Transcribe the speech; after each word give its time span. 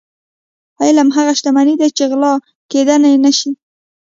علم 0.83 1.07
هغه 1.17 1.33
شتمني 1.39 1.75
ده 1.81 1.87
چې 1.97 2.03
غلا 2.11 2.33
کیدی 2.71 2.97
نشي. 3.23 3.51